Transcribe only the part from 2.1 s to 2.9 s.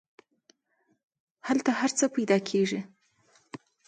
پیدا کیږي.